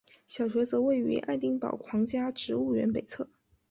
[0.25, 3.29] 小学则位于爱丁堡皇家植物园北侧。